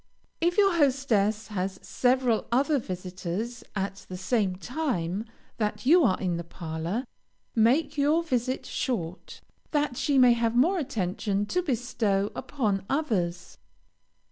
If 0.39 0.57
your 0.57 0.77
hostess 0.77 1.49
has 1.49 1.77
several 1.83 2.47
other 2.51 2.79
visitors 2.79 3.63
at 3.75 4.07
the 4.09 4.17
same 4.17 4.55
time 4.55 5.25
that 5.57 5.85
you 5.85 6.03
are 6.03 6.19
in 6.19 6.37
her 6.37 6.43
parlor, 6.43 7.05
make 7.53 7.99
your 7.99 8.23
visit 8.23 8.65
short, 8.65 9.41
that 9.69 9.95
she 9.97 10.17
may 10.17 10.33
have 10.33 10.55
more 10.55 10.79
attention 10.79 11.45
to 11.45 11.61
bestow 11.61 12.31
upon 12.35 12.83
others. 12.89 13.59